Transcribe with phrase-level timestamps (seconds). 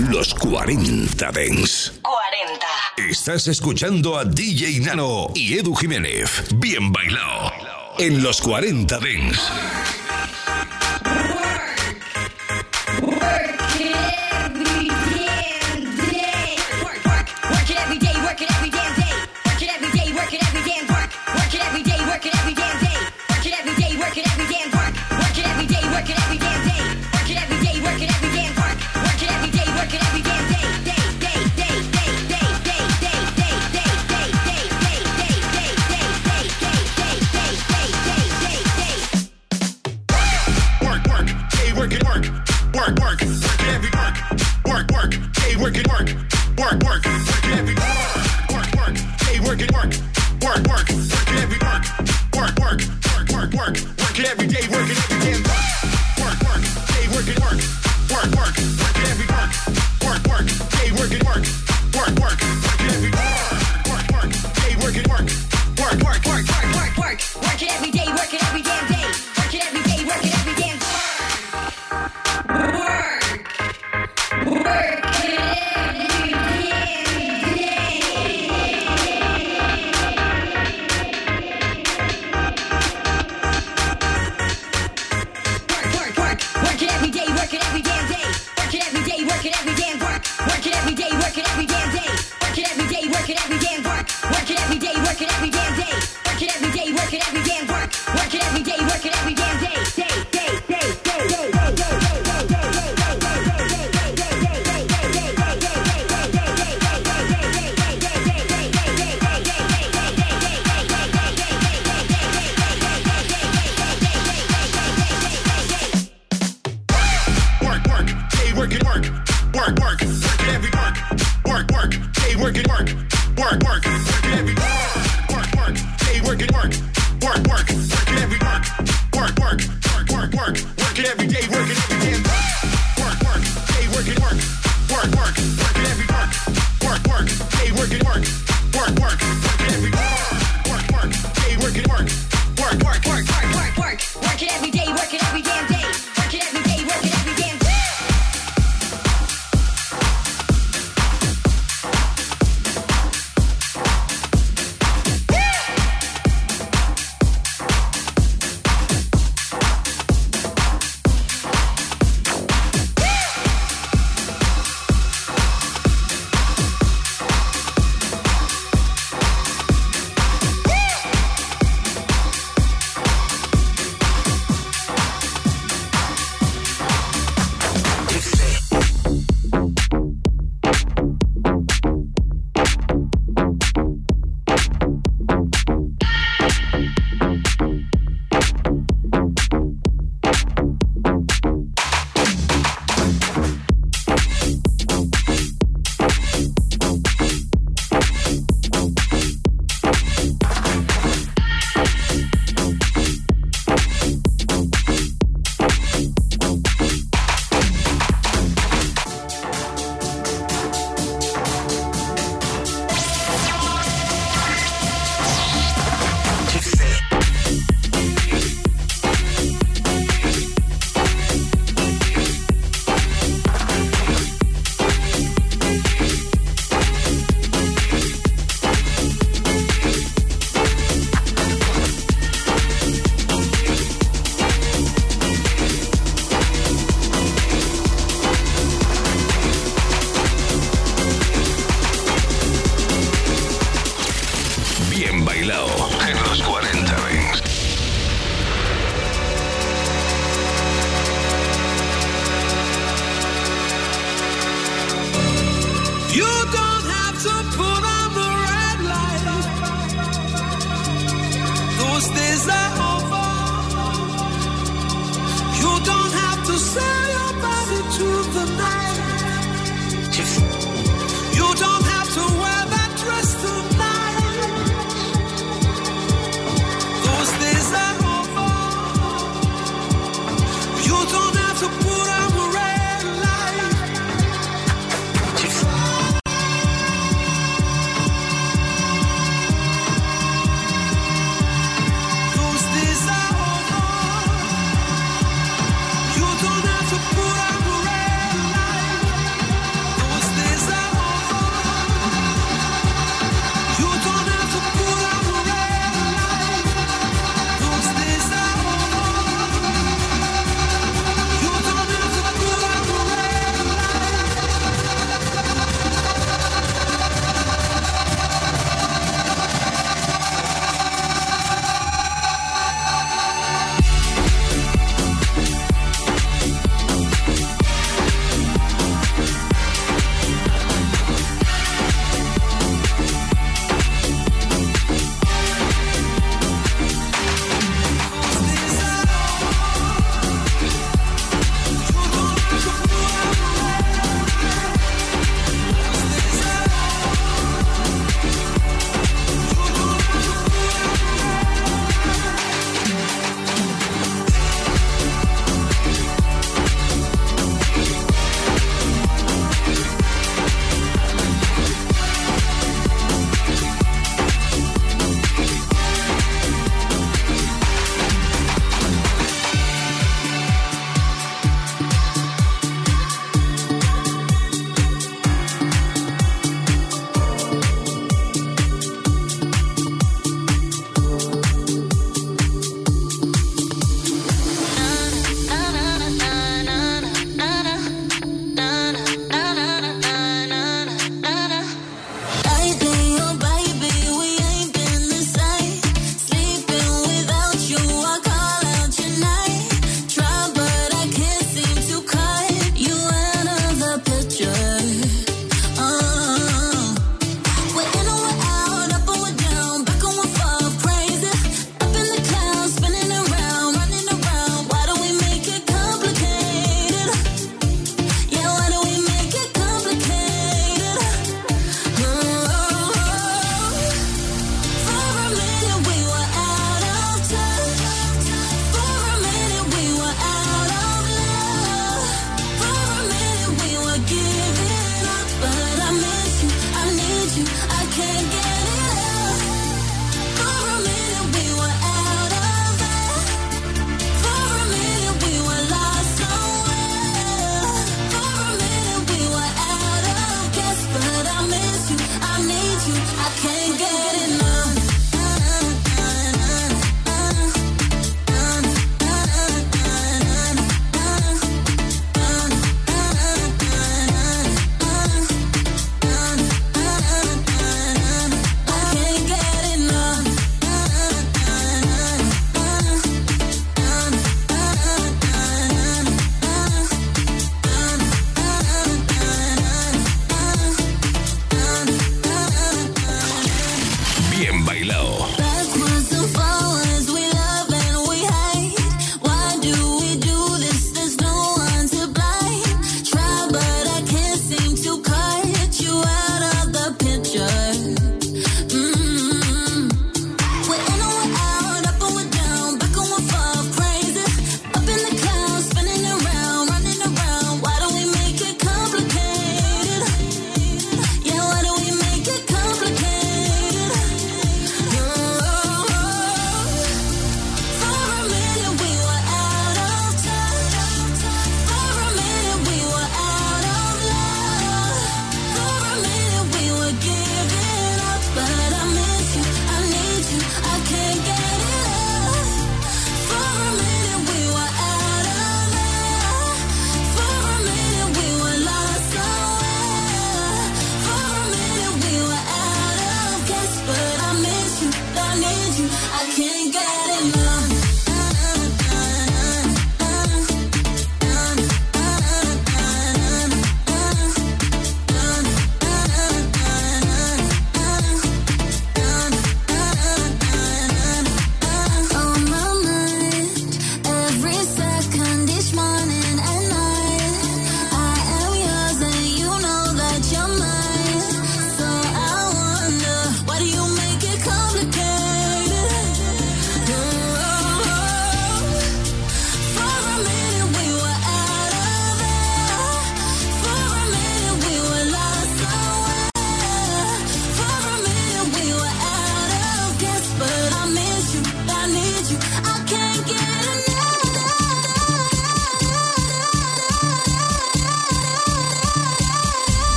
[0.00, 0.10] mundo.
[0.18, 2.00] Los 40 Dens.
[2.02, 2.66] 40.
[3.10, 6.46] Estás escuchando a DJ Nano y Edu Jiménez.
[6.56, 7.52] Bien bailado.
[8.00, 9.38] En los 40 Dens.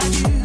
[0.00, 0.37] I you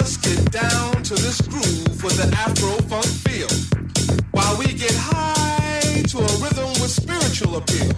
[0.00, 3.48] just get down to this groove with the Afro funk feel.
[4.30, 7.90] While we get high to a rhythm with spiritual appeal.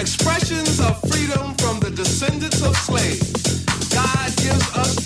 [0.00, 3.32] Expressions of freedom from the descendants of slaves.
[3.92, 4.99] God gives us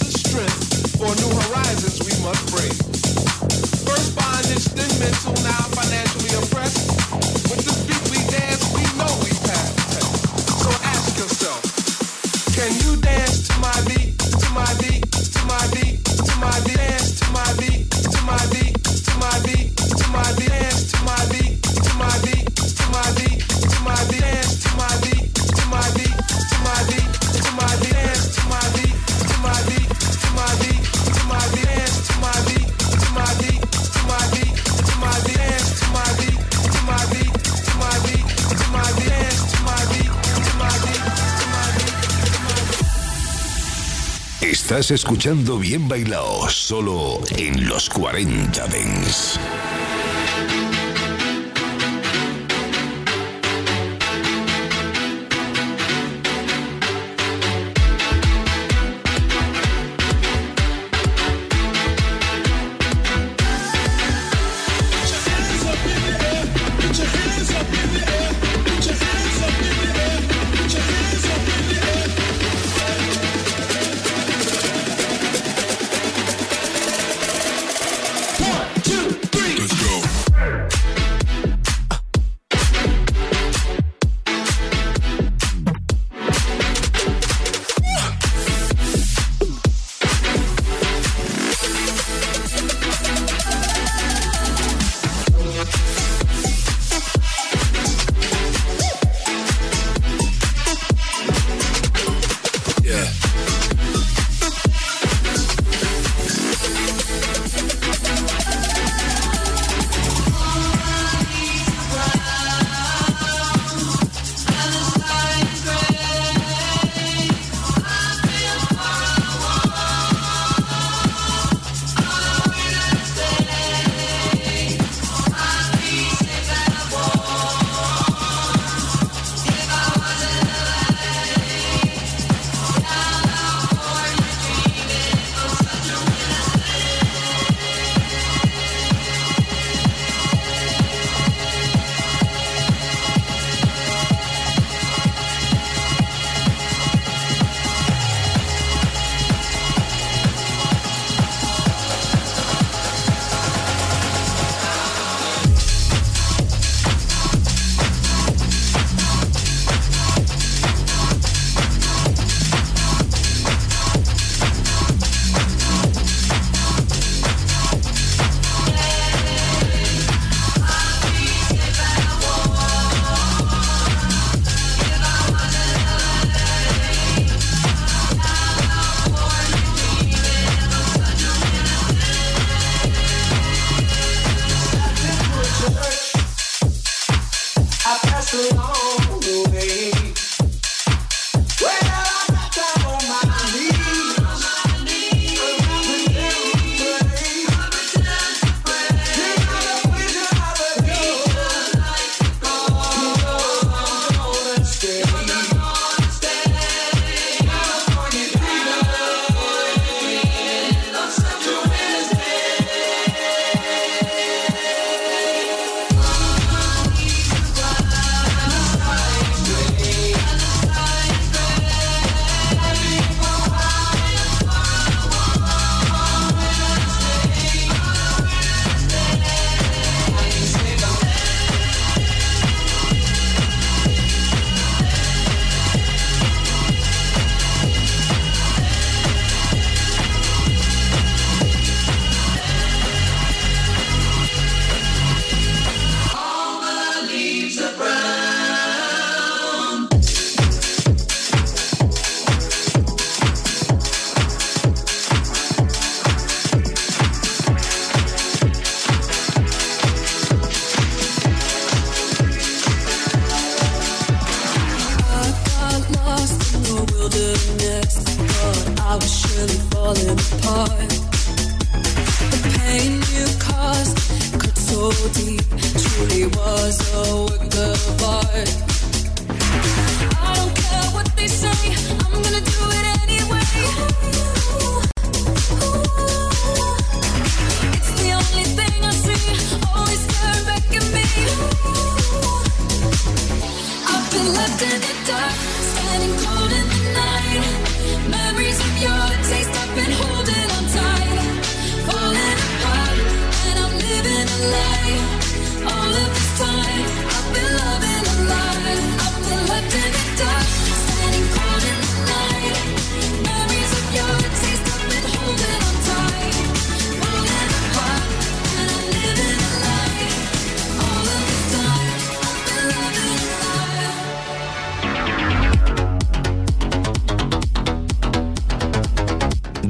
[44.91, 49.39] escuchando Bien Bailao, solo en los 40 Dens.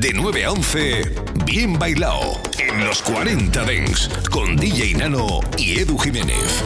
[0.04, 1.12] De 9 a 11,
[1.46, 6.62] Bien Bailao, en los 40 Dengs, con DJ Nano y Edu Jiménez.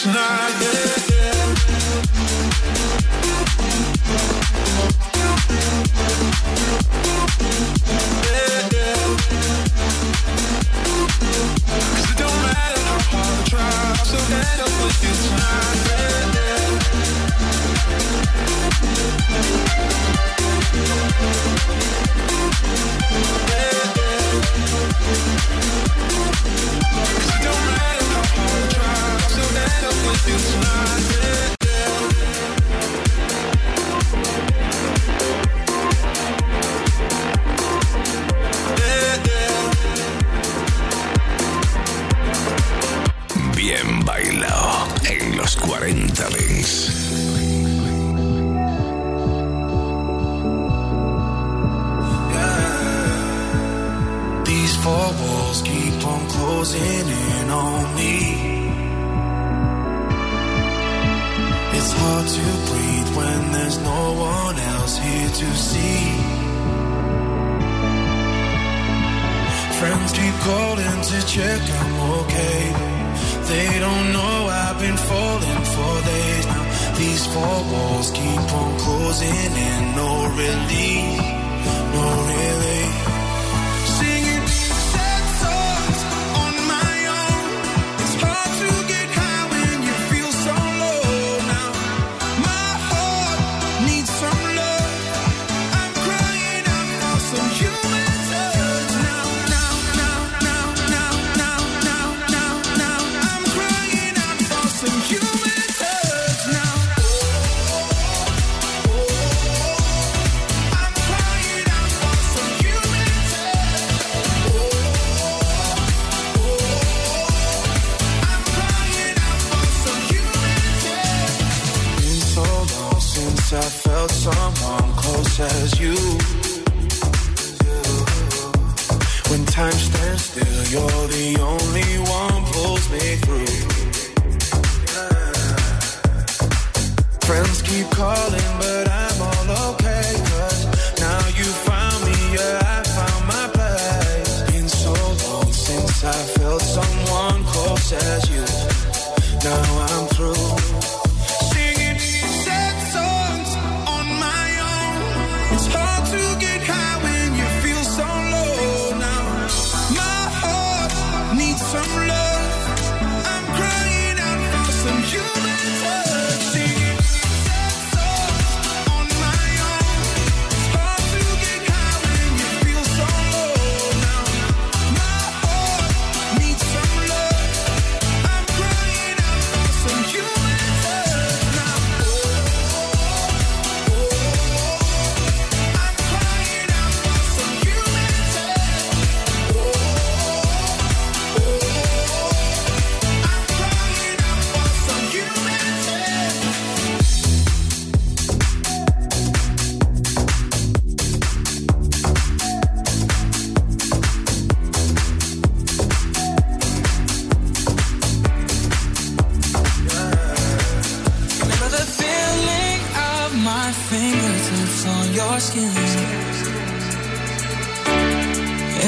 [0.00, 0.87] It's not.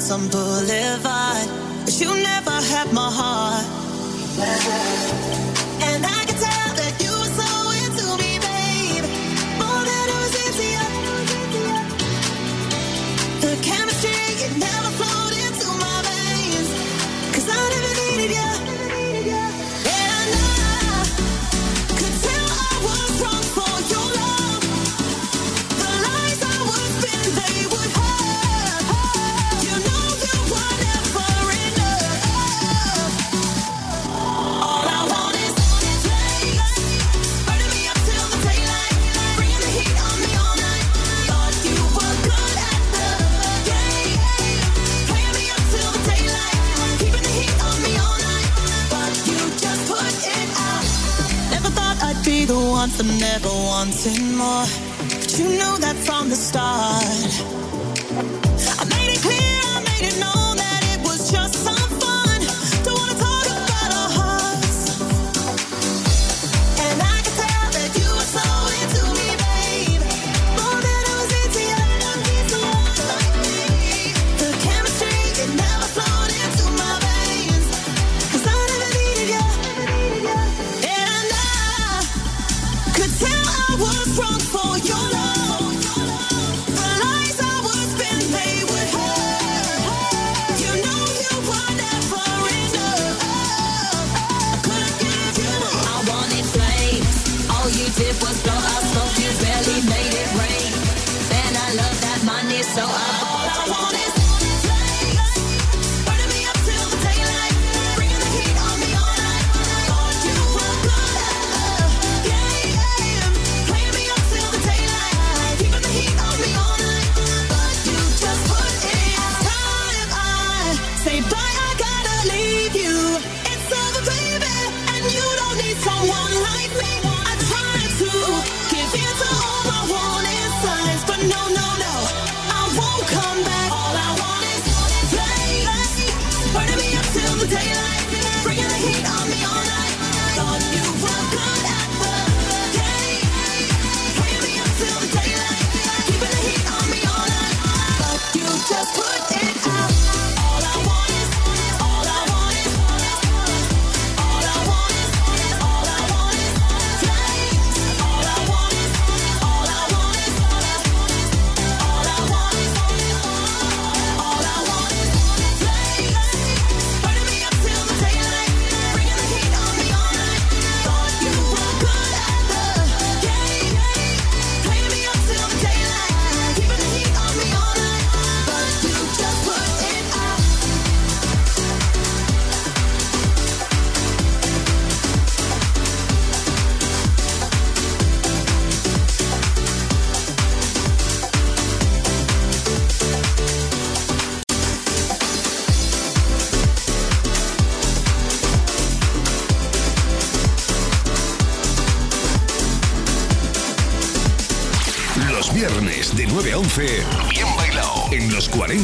[0.00, 0.47] some book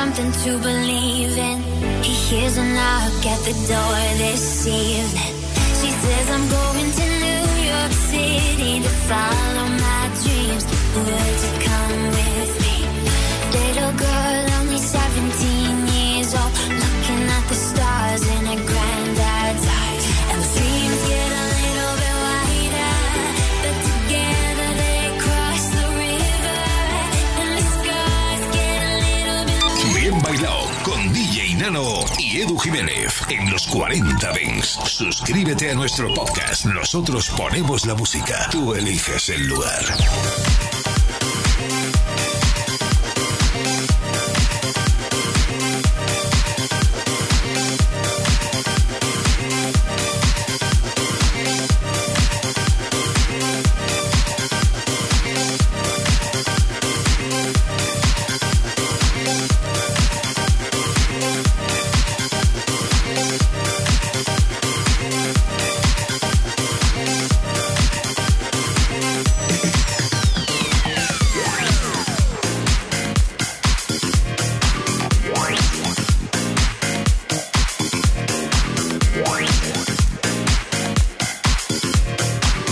[0.00, 1.56] something to believe in.
[2.06, 5.32] He hears a knock at the door this evening.
[5.78, 10.64] She says, I'm going to New York City to follow my dreams.
[10.96, 12.65] Would you come with me?
[32.20, 34.68] y Edu Jiménez en los 40 Dents.
[34.86, 36.64] Suscríbete a nuestro podcast.
[36.66, 38.48] Nosotros ponemos la música.
[38.52, 39.84] Tú eliges el lugar.